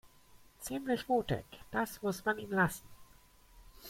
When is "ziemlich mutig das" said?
0.61-2.01